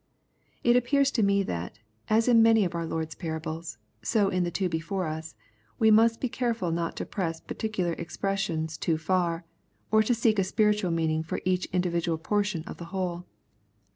It 0.63 0.75
appears 0.75 1.11
to 1.11 1.21
me 1.21 1.43
that, 1.43 1.77
as 2.09 2.27
in 2.27 2.41
many 2.41 2.65
of 2.65 2.73
our 2.73 2.87
Lord's 2.87 3.13
parables, 3.13 3.77
so 4.01 4.29
in 4.29 4.43
the 4.43 4.49
two 4.49 4.67
before 4.67 5.05
us, 5.05 5.35
we 5.77 5.91
must 5.91 6.19
be 6.19 6.27
careful 6.27 6.71
not 6.71 6.95
to 6.95 7.05
press 7.05 7.39
particular 7.39 7.93
expressions 7.93 8.79
too 8.79 8.97
far, 8.97 9.45
or 9.91 10.01
to 10.01 10.15
seek 10.15 10.39
a 10.39 10.43
spiritual 10.43 10.89
meaning 10.89 11.21
for 11.21 11.39
each 11.45 11.69
individ 11.71 12.05
ual 12.09 12.23
portion 12.23 12.63
of 12.63 12.77
the 12.77 12.85
whole. 12.85 13.27